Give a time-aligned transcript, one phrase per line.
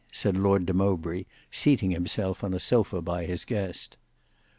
[0.11, 3.97] said Lord de Mowbray seating himself on a sofa by his guest.